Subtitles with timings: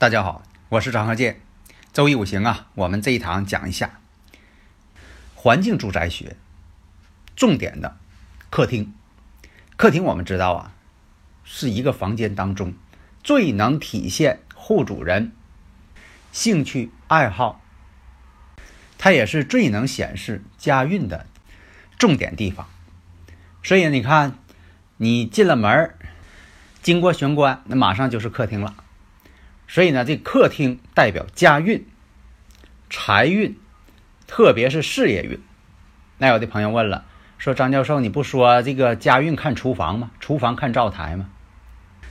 [0.00, 0.40] 大家好，
[0.70, 1.42] 我是张和建。
[1.92, 4.00] 周一五行啊，我们这一堂讲一下
[5.34, 6.38] 环境住宅学，
[7.36, 7.98] 重点的
[8.48, 8.94] 客厅。
[9.76, 10.72] 客厅我们知道啊，
[11.44, 12.72] 是一个房间当中
[13.22, 15.32] 最能体现户主人
[16.32, 17.60] 兴趣爱好，
[18.96, 21.26] 它也是最能显示家运的
[21.98, 22.66] 重点地方。
[23.62, 24.38] 所以你看，
[24.96, 25.98] 你进了门儿，
[26.80, 28.74] 经过玄关，那马上就是客厅了。
[29.70, 31.86] 所以呢，这客厅代表家运、
[32.90, 33.56] 财运，
[34.26, 35.40] 特别是事业运。
[36.18, 37.04] 那有的朋友问了，
[37.38, 40.10] 说张教授，你不说这个家运看厨房吗？
[40.18, 41.28] 厨房看灶台吗？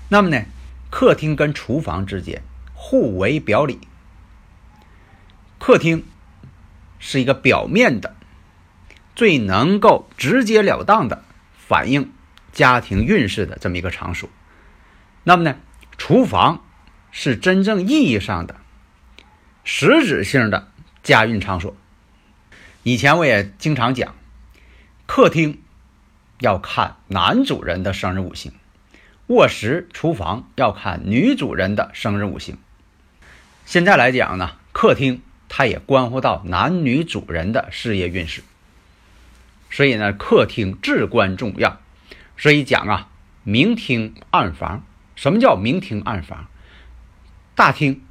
[0.07, 0.45] 那么呢，
[0.89, 2.41] 客厅跟厨房之间
[2.73, 3.81] 互为表里。
[5.57, 6.05] 客厅
[6.97, 8.15] 是一个表面的，
[9.15, 11.25] 最能够直截了当的
[11.57, 12.13] 反映
[12.53, 14.29] 家庭运势的这么一个场所。
[15.25, 15.57] 那么呢，
[15.97, 16.63] 厨房。
[17.11, 18.55] 是真正意义上的
[19.63, 20.67] 实质性的
[21.03, 21.75] 家运场所。
[22.83, 24.15] 以前我也经常讲，
[25.05, 25.61] 客厅
[26.39, 28.53] 要看男主人的生日五行，
[29.27, 32.57] 卧室、厨房要看女主人的生日五行。
[33.65, 38.43] 现在来讲呢，客厅它也关乎到男女主人的事业运势，
[39.69, 41.79] 所以呢，客厅至关重要。
[42.37, 43.09] 所以讲啊，
[43.43, 44.83] 明厅暗房。
[45.15, 46.47] 什么叫明厅暗房？
[47.59, 48.03] 大厅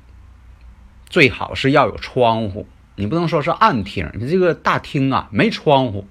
[1.09, 4.11] 最好是要有窗户，你不能说是暗厅。
[4.13, 6.07] 你这个大厅啊没窗户，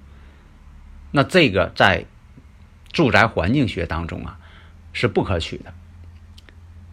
[1.12, 2.06] 那这个在
[2.90, 4.40] 住宅环境学当中啊
[4.92, 5.72] 是不可取的。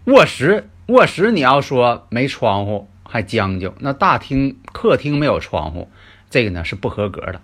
[0.04, 5.90] 卧室卧室你要说没窗户还将就，那大厅客厅没有窗户，
[6.30, 7.42] 这个呢是不合格的。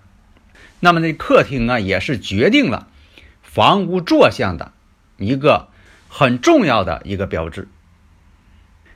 [0.78, 2.86] 那么这客厅啊也是决定了
[3.42, 4.70] 房屋坐向的
[5.16, 5.70] 一个
[6.08, 7.66] 很重要的一个标志。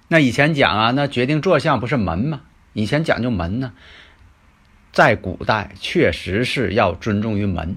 [0.09, 2.43] 那以前讲啊，那决定坐向不是门吗？
[2.75, 3.73] 以前讲究门呢，
[4.93, 7.77] 在古代确实是要尊重于门，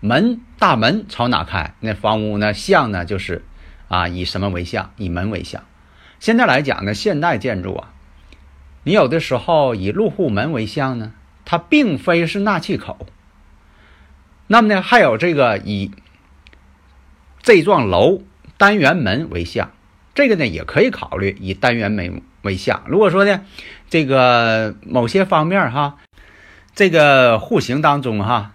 [0.00, 3.44] 门大门朝哪开，那房屋呢向呢就是
[3.88, 4.92] 啊以什么为向？
[4.96, 5.64] 以门为向。
[6.18, 7.92] 现在来讲呢，现代建筑啊，
[8.84, 11.12] 你有的时候以入户门为向呢，
[11.44, 13.06] 它并非是纳气口。
[14.46, 15.90] 那么呢，还有这个以
[17.42, 18.22] 这幢楼
[18.56, 19.70] 单元门为向。
[20.20, 22.82] 这个呢也可以考虑以单元门为向。
[22.86, 23.40] 如果说呢，
[23.88, 25.96] 这个某些方面哈，
[26.74, 28.52] 这个户型当中哈，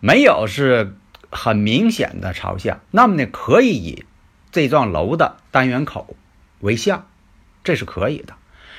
[0.00, 0.96] 没有是
[1.30, 4.06] 很明显的朝向，那么呢可以以
[4.52, 6.16] 这幢楼的单元口
[6.60, 7.06] 为向，
[7.62, 8.32] 这是可以的。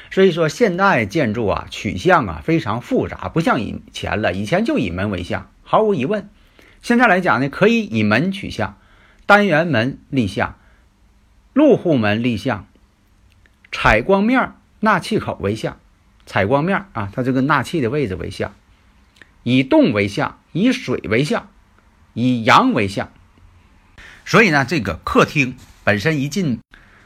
[0.09, 6.31] 所以说现代建筑啊取向啊非常复杂，不像以前了，以前就以门为向，毫无疑问。
[6.81, 8.79] 现在来讲呢，可以以门取向，
[9.27, 10.55] 单元门立向。
[11.53, 12.67] 入户门立向，
[13.71, 15.77] 采光面纳气口为向，
[16.25, 18.55] 采光面啊，它这个纳气的位置为向，
[19.43, 21.47] 以动为向，以水为向，
[22.15, 23.11] 以阳为向。
[24.25, 26.59] 所以呢，这个客厅本身一进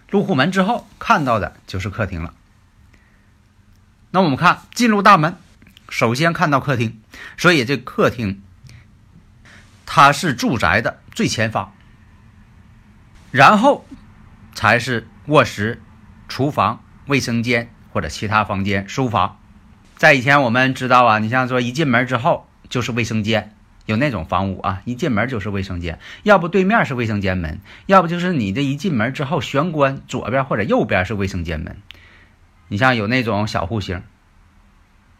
[0.10, 2.34] 入户门之后看到的就是客厅了。
[4.12, 5.36] 那我们看进入大门，
[5.90, 7.02] 首先看到客厅，
[7.36, 8.42] 所以这客厅
[9.86, 11.74] 它是住宅的最前方，
[13.32, 13.86] 然后。
[14.58, 15.84] 才是卧室、
[16.28, 19.38] 厨房、卫生间或者其他房间、书房。
[19.98, 23.54] 在以前我们知道啊，你像说一进门之后就是卫生间，
[23.86, 31.78] 有那种房屋啊，一进门就是卫生间，要不对面是卫生间门，要不就是你这一进门之后玄关左边或者右边是卫生间门。
[32.68, 34.02] 你像有那种小户型，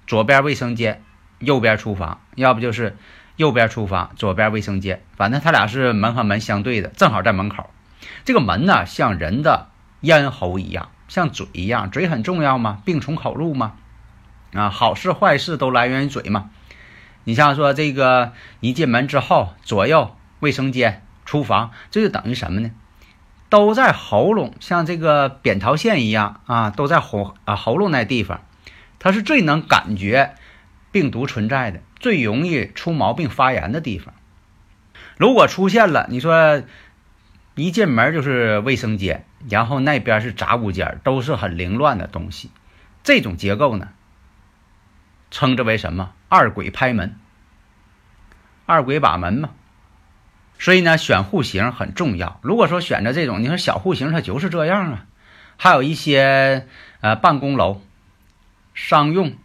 [0.08, 1.04] 左边卫生间，
[1.38, 2.98] 右边厨房，要不就是
[3.36, 7.70] 右边厨房，左边卫生间，反正它俩是门和门相对的，正好在门口。
[8.26, 9.70] 这个门呢，像人的
[10.02, 12.82] 咽喉一样，像嘴一样，嘴很重要吗？
[12.86, 13.74] 病从口入吗？
[14.54, 16.50] 啊，好事坏事都来源于嘴嘛。
[17.26, 22.72] 你像说这个一进门之后，左右卫生间、厨房，这就等于什么呢？
[23.50, 28.42] 都在喉咙，像这个扁桃腺一样啊，都在喉啊喉咙那地方，
[29.00, 30.36] 它是最能感觉
[30.92, 34.14] 病毒存在的、最容易出毛病发炎的地方。
[35.18, 36.62] 如果出现了，你说
[37.64, 42.52] 一进门就是卫生间，然后那边是杂物间，都是很凌乱的东西，
[43.04, 43.90] 这种结构呢，
[45.32, 46.14] 称之为什么？
[46.30, 47.16] 二鬼拍门，
[48.66, 49.50] 二鬼把门嘛。
[50.60, 52.40] 所以呢，选户型很重要。
[52.42, 55.06] 如果说选择这种，你说小户型它就是这样啊。
[55.56, 56.68] 还有一些
[57.02, 57.82] 呃办公楼、
[58.74, 59.36] 商用、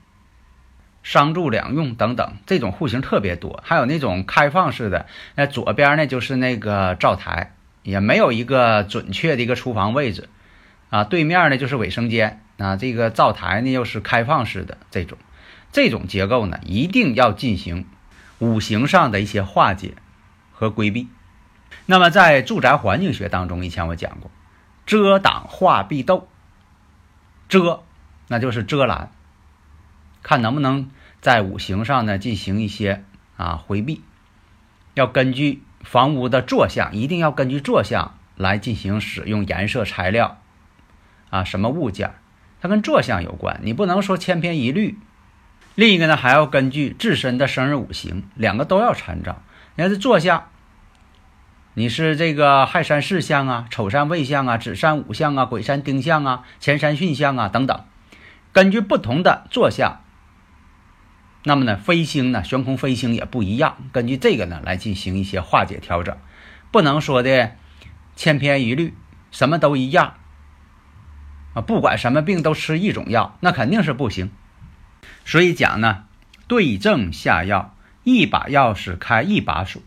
[1.02, 3.62] 商住两用等等，这种户型特别多。
[3.64, 10.28] 还有那种开放式的，那左边呢就是那个灶台，也没有一个准确的一个厨房位置
[10.90, 11.04] 啊。
[11.04, 15.18] 对面呢就是卫生间啊，这个灶台呢又是开放式的这种，
[15.72, 17.86] 这种结构呢一定要进行
[18.38, 19.94] 五行上的一些化解。
[20.54, 21.08] 和规避，
[21.86, 24.30] 那么在住宅环境学当中，以前我讲过，
[24.86, 26.28] 遮挡化避斗。
[27.48, 27.82] 遮，
[28.28, 29.10] 那就是遮拦，
[30.22, 30.88] 看能不能
[31.20, 33.02] 在五行上呢进行一些
[33.36, 34.04] 啊回避。
[34.94, 40.38] 要根据房屋的坐向，一定要根据坐向来进行使用颜色、材料
[41.30, 42.14] 啊什么物件，
[42.60, 44.98] 它跟坐向有关，你不能说千篇一律。
[45.74, 49.42] 另一个呢，还要根据自身的生日五行，两个都要参照。
[49.74, 50.48] 你要是坐向。
[51.74, 57.84] 你是这个亥山巳相啊，丑山未相啊，子山午相啊，癸山丁相啊，乾山巽相啊等等，
[58.52, 60.01] 根据不同的坐向，
[61.44, 66.16] 那么呢，飞星呢，悬空飞星也不一样，根据这个呢来进行一些化解调整，
[66.70, 67.56] 不能说的
[68.14, 68.94] 千篇一律，
[69.30, 70.14] 什么都一样
[71.54, 74.30] 啊，不管什么病都吃一种药，那肯定是不行。
[75.24, 76.04] 所以讲呢，
[76.46, 77.74] 对症下药，
[78.04, 79.82] 一把钥匙开一把锁。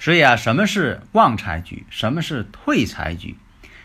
[0.00, 1.84] 所以啊，什么是旺财局？
[1.90, 3.36] 什么是退财局？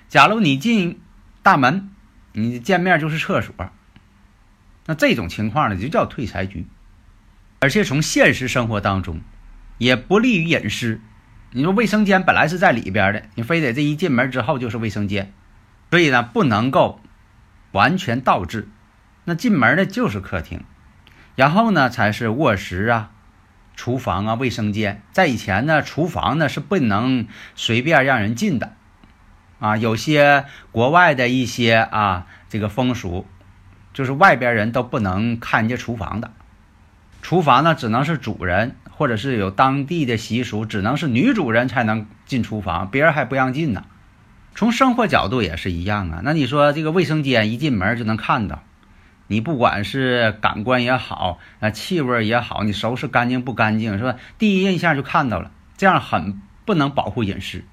[0.09, 0.99] 假如你进
[1.41, 1.89] 大门，
[2.33, 3.53] 你见面就是厕所，
[4.85, 6.67] 那这种情况呢，就叫退财局。
[7.59, 9.21] 而且从现实生活当中，
[9.77, 10.99] 也不利于隐私。
[11.51, 15.31] 你说卫生间本来是在里边的，你非得这一进门之后就是卫生间，
[15.91, 16.99] 所以呢，不能够
[17.71, 18.67] 完全倒置。
[19.25, 20.63] 那进门的就是客厅，
[21.35, 23.11] 然后呢才是卧室啊。
[23.75, 28.73] 厨房啊，卫生间，在以前呢，厨房呢是不能随便让人进的，
[29.59, 33.25] 啊，有些国外的一些啊这个风俗，
[33.93, 36.31] 就是外边人都不能看人家厨房的，
[37.21, 43.85] 厨房呢只能是主人，或者是有当地的习俗，只能是女主人才能进厨房，别人还不让进呢。
[44.55, 48.63] 从生活角度也是一样啊，那你说这个卫生间一进门就能看到。
[49.27, 54.15] 你不管是感官也好，啊，气味也好，你收拾干净不干净是吧？
[54.37, 57.63] 第一印象就看到了，这样很不能保护隐私。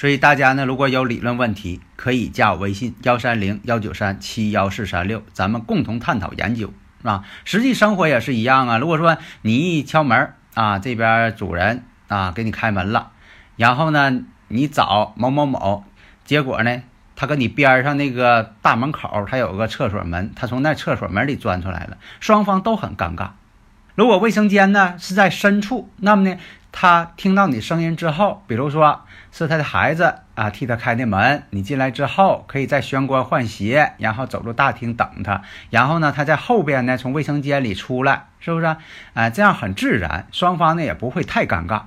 [0.00, 7.22] 所以大家呢，如果有理论问题，可以加我微信幺三零幺九三七幺四三六，咱们共同探讨研究，是吧？
[7.44, 8.78] 实际生活也是一样啊。
[8.78, 13.10] 如果说你一敲门啊，这边主人啊给你开门了，
[13.56, 15.84] 然后呢，你找某某某，
[16.24, 16.80] 结果呢？
[17.14, 23.32] 他跟你边上那个大门口，他有个厕所门，他从那厕所门里钻出来了，双方都很尴尬。
[23.94, 26.38] 如果卫生间呢是在深处，那么呢，
[26.72, 29.02] 他听到你声音之后，比如说
[29.32, 38.76] 是他的孩子啊替他开的门，你进来之后可以在玄关换鞋，然后走入大厅等他，然后呢他在后边呢从卫生间里出来，是不是？
[39.14, 41.82] 哎，这样很自然，双方呢也不会太尴尬。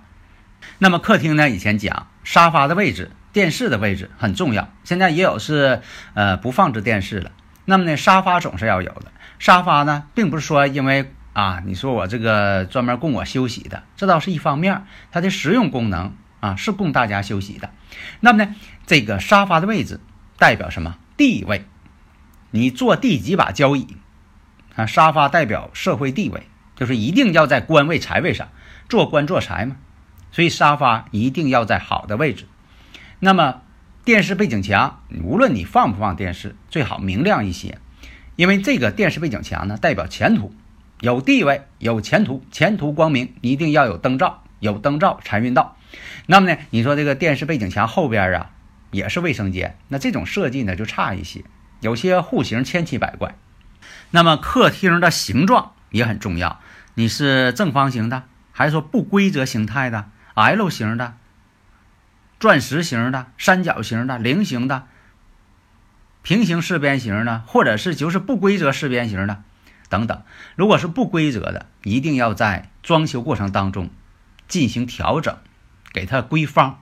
[0.77, 3.11] 那么客厅呢，以前讲沙发的位置。
[3.33, 5.81] 电视的位置很重要，现在也有是
[6.13, 7.31] 呃不放置电视了。
[7.65, 9.05] 那么呢，沙发总是要有的。
[9.39, 16.13] 沙发呢，并不是说因为啊，你说我这个专门供我休息的，这倒是一方面，它的实用功能
[16.43, 17.69] 啊是供大家休息的。
[18.19, 20.01] 那么呢，这个沙发的位置
[20.37, 21.63] 代表什么地位？
[22.51, 23.95] 你坐第几把交椅
[24.75, 24.85] 啊？
[24.85, 26.43] 沙发代表社会地位，
[26.75, 28.49] 就是一定要在官位财位上
[28.89, 29.77] 做官做财嘛。
[30.33, 32.45] 所以沙发一定要在好的位置。
[33.19, 33.61] 那么，
[34.03, 37.77] 电视背景墙，无论你放不放电视，最好明亮一些，
[38.35, 40.53] 因为这个电视背景墙呢，代表前途，
[40.99, 45.77] 有地位，有前途，前途光明，一定要有灯罩，有灯罩财运到。
[46.25, 48.51] 那么呢，你说这个电视背景墙后边啊，
[48.91, 51.43] 也是卫生间，那这种设计呢就差一些，
[51.81, 53.35] 有些户型千奇百怪。
[54.11, 56.59] 那么客厅的形状也很重要，
[56.95, 61.15] 你是正方形的，还是说不规则形态的 L 型的？
[62.39, 64.83] 钻石形的、三角形的、菱形的、
[66.23, 69.43] 平行四边形的，或者是就是不规则四边形的
[69.87, 70.23] 等等。
[70.57, 73.89] 如果是不规则的，一定要在装修过程当中
[74.49, 75.37] 进行调整，
[75.93, 76.81] 给它规方。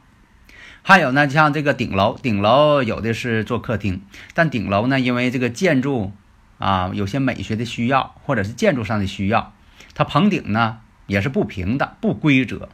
[0.83, 4.01] 还有呢，像这个顶楼，顶楼有的是做客厅，
[4.33, 6.11] 但顶楼呢，因为这个建筑
[6.57, 9.53] 啊有些美学的需要，或者是建筑上的需要，
[9.93, 12.69] 它棚顶呢也是不平的、不规则，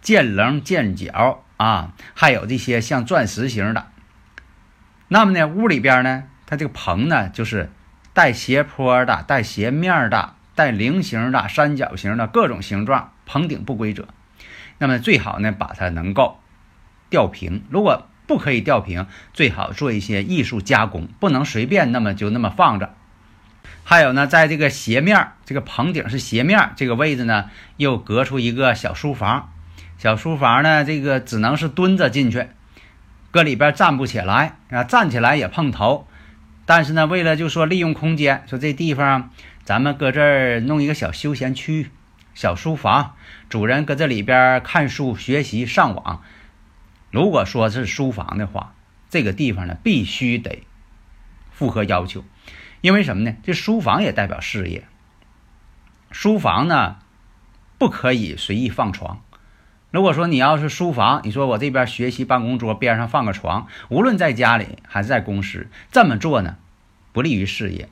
[0.00, 3.88] 见棱见角啊，还有这些像钻石形的。
[5.08, 7.70] 那么呢，屋里边呢，它这个棚呢就是
[8.14, 14.08] 带斜坡的、带斜面的、带菱形的、三角形的各种形状，棚顶不规则。
[14.78, 16.38] 那么最好呢，把它能够
[17.10, 17.62] 吊平。
[17.70, 22.94] 如果不可以吊平，最好做一些艺术加工，不能随便那么就那么放着。
[23.82, 29.52] 还有呢，在这个斜面，这个棚顶是斜面这个位置呢，又隔出一个小书房。
[29.98, 32.48] 小书房呢，这个只能是蹲着进去，
[33.30, 36.06] 搁里边站不起来啊，站起来也碰头。
[36.66, 39.30] 但是呢，为了就说利用空间，说这地方
[39.64, 41.90] 咱们搁这儿弄一个小休闲区、
[42.34, 43.14] 小书房，
[43.48, 46.22] 主人搁这里边看书、学习、上网。
[47.10, 48.74] 如果说是书房的话，
[49.08, 50.64] 这个地方呢必须得
[51.52, 52.24] 符合要求，
[52.80, 53.36] 因为什么呢？
[53.44, 54.84] 这书房也代表事业。
[56.10, 56.96] 书房呢
[57.78, 59.20] 不可以随意放床。
[59.92, 66.56] 如果说你要是书房，你说我这边学习办公桌边上放个床，无论在家里还是在公司，这么做呢
[67.12, 67.88] 不利于事业。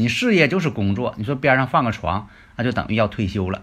[0.00, 3.62] 你事业就是工作，你说边上放个床，那就等于要退休了，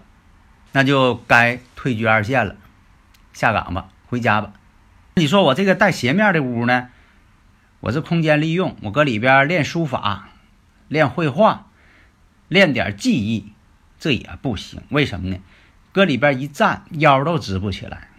[0.70, 2.54] 那就该退居二线了，
[3.32, 4.52] 下岗吧，回家吧。
[5.16, 6.90] 你说我这个带斜面的屋呢，
[7.80, 10.28] 我这空间利用，我搁里边练书法、
[10.86, 11.66] 练绘画、
[12.46, 13.52] 练点技艺，
[13.98, 14.80] 这也不行。
[14.90, 15.38] 为什么呢？
[15.90, 18.10] 搁里边一站，腰都直不起来。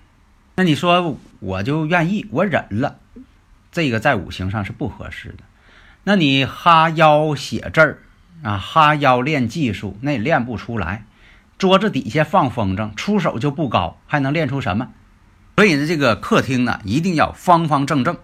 [0.56, 3.00] 那你说我就愿意，我忍了，
[3.72, 5.46] 这个在五行上是不合适的。
[6.04, 8.00] 那你哈腰写字儿
[8.41, 11.05] 啊，哈腰练技术，那也练不出来。
[11.58, 14.89] 桌子底下放风筝，出手就不高，还能练出什么？
[15.58, 18.17] 所以呢，这个客厅呢，一定要方方正正。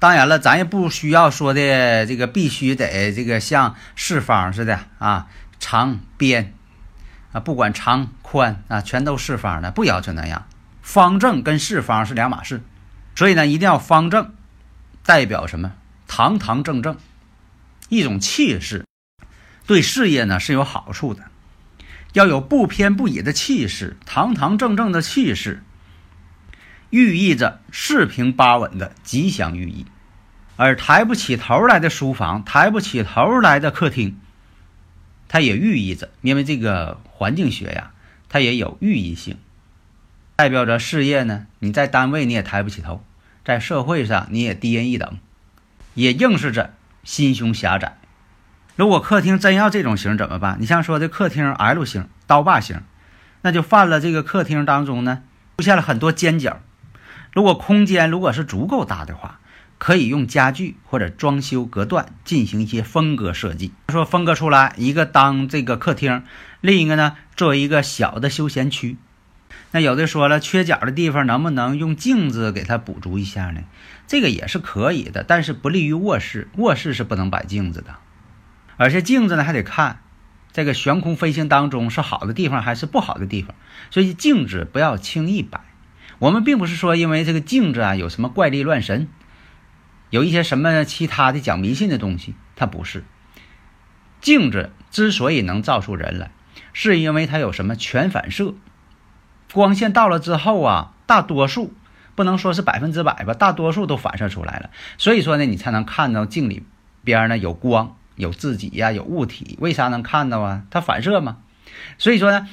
[0.00, 5.28] 当然了，咱也不需要说的这个必须得这个像四方似的啊，
[5.60, 6.54] 长边
[7.32, 10.46] 啊，不管长宽啊，全都四方的，不要求那样。
[10.82, 12.62] 方正跟四方是两码事，
[13.14, 14.32] 所以呢，一定要方正，
[15.04, 15.72] 代表什么？
[16.06, 16.96] 堂堂正正，
[17.88, 18.84] 一种气势，
[19.66, 21.24] 对事业呢是有好处的。
[22.14, 25.62] 要有不偏不倚的气势，堂堂正正的气势。
[26.90, 29.84] 寓意着四平八稳的吉祥寓意，
[30.56, 34.18] 而抬不起头来的书房，抬不起头来的客厅，
[35.28, 37.90] 它也寓意着，因为这个环境学呀，
[38.30, 39.36] 它也有寓意性，
[40.36, 41.46] 代表着事业呢。
[41.58, 43.04] 你在单位你也抬不起头，
[43.44, 45.18] 在社会上你也低人一等，
[45.92, 46.72] 也映示着
[47.08, 47.96] 心胸狭窄。
[48.76, 50.58] 如果客厅真要这种型怎么办？
[50.60, 52.82] 你像说的客厅 L 型、刀把型，
[53.40, 55.22] 那就犯了这个客厅当中呢
[55.56, 56.60] 出现了很多尖角。
[57.32, 59.40] 如果空间如果是足够大的话，
[59.78, 63.72] 可以用家具或者装修隔断进行一些分割设计。
[63.88, 66.22] 说分割出来一个当这个客厅，
[66.60, 68.98] 另一个呢作为一个小的休闲区。
[69.70, 73.62] 那有的说了，缺角的地方能不能用镜子给它补足一下呢？
[74.06, 76.48] 这个也是可以的，但是不利于卧室。
[76.56, 77.96] 卧室是不能摆镜子的，
[78.78, 80.00] 而且镜子呢还得看
[80.52, 83.54] 这个悬空飞行当中是好的地方还是不好的地方，
[83.90, 85.60] 所以镜子不要轻易摆。
[86.18, 89.08] 我们并不是说因为这个镜子啊有什么怪力乱神，
[90.08, 93.04] 有一些什么其他的讲迷信的东西，它不是。
[94.20, 96.30] 镜子之所以能照出人来，
[96.72, 98.54] 是因为它有什么全反射，
[99.52, 101.72] 光线到了之后啊，大多数
[102.14, 104.70] 不能说是百分之百吧，大多数都反射出来了。
[104.98, 106.64] 所以说呢，你才能看到镜里
[107.04, 109.56] 边呢有光，有自己呀，有物体。
[109.60, 110.62] 为啥能看到啊？
[110.70, 111.38] 它反射嘛。
[111.96, 112.48] 所以说呢，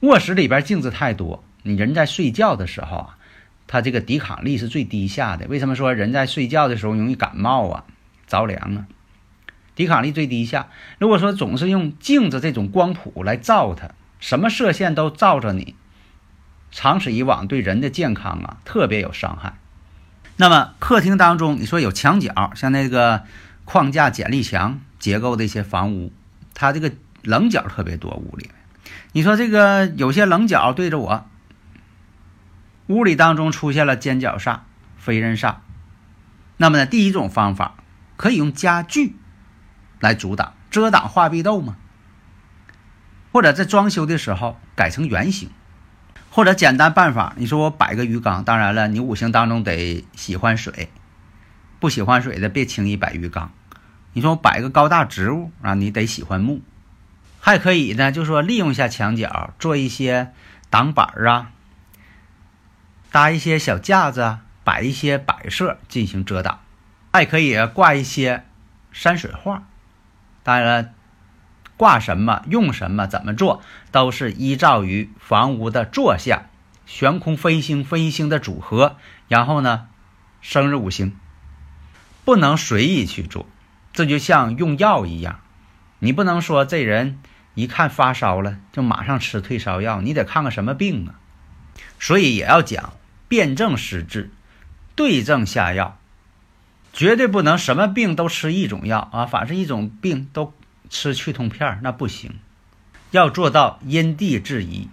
[0.00, 1.44] 卧室里边镜子太多。
[1.62, 3.18] 你人在睡觉的时候啊，
[3.66, 5.46] 它这个抵抗力是最低下的。
[5.48, 7.84] 为什么说人在睡觉的时候容易感冒啊、
[8.26, 8.86] 着凉啊？
[9.74, 10.68] 抵抗力最低下。
[10.98, 15.74] 如果说总是用镜子这种光谱来照它，什么射线都照着你，
[16.74, 19.54] 长此以往对人的健康啊特别有伤害。
[20.36, 23.22] 那么客厅当中，你说有墙角，像那个
[23.64, 26.12] 框架剪力墙结构的一些房屋，
[26.52, 26.90] 它这个
[27.22, 28.50] 棱角特别多，屋里。
[29.12, 31.26] 你说这个有些棱角对着我。
[32.88, 34.58] 屋里当中出现了尖角煞、
[34.98, 35.58] 飞刃煞，
[36.56, 37.76] 那么呢，第一种方法
[38.16, 39.14] 可以用家具
[40.00, 41.76] 来阻挡、遮挡画壁斗嘛，
[43.32, 45.48] 或者在装修的时候改成圆形，
[46.34, 50.88] 或者简单办法，你说我摆个鱼缸，当然了，你五行当中得喜欢水，
[51.78, 53.52] 不喜欢水的别轻易摆鱼缸。
[54.14, 56.60] 你说我摆个高大植物啊，你得喜欢木，
[57.38, 60.32] 还可以呢，就说利用一下墙角做一些
[60.70, 61.52] 挡板啊。
[63.12, 66.58] 搭一些小架子，摆一些摆设进行遮挡，
[67.12, 68.44] 还可以挂一些
[68.90, 69.62] 山水画。
[70.42, 70.90] 当然了，
[71.76, 76.44] 挂什么、用什么、怎么做，都是依照于房屋的坐向、
[76.86, 78.96] 悬空飞星、飞星的组合，
[79.28, 79.86] 然后呢，
[80.40, 81.16] 生日五行，
[82.24, 83.46] 不能随意去做。
[83.92, 85.40] 这就像用药一样，
[85.98, 87.20] 你不能说这人
[87.54, 91.14] 一看发烧了就马上吃退烧药，你得看看什么病啊。
[91.98, 92.92] 所以也要讲
[93.28, 94.30] 辨证施治，
[94.94, 95.98] 对症下药，
[96.92, 100.52] 绝对不能什么病都吃一种药啊，反正一种病都
[100.94, 102.30] 吃去痛片那不行。
[103.10, 104.88] 要做到因地制宜，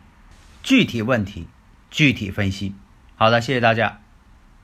[0.63, 1.45] 具体问题
[1.91, 2.73] 具体分析。
[3.15, 3.99] 好的，谢谢大家。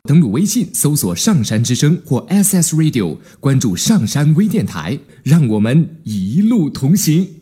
[0.03, 7.36] 登录微信搜索“上山之声”或 “SS Radio”，关注“上山微电台”，让我们一路同行。